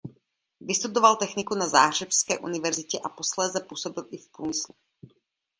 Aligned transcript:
Vystudoval 0.61 1.15
techniku 1.15 1.55
na 1.55 1.67
Záhřebské 1.69 2.39
univerzitě 2.39 2.99
a 2.99 3.09
posléze 3.09 3.59
působil 3.69 4.03
v 4.03 4.31
průmyslu. 4.31 4.75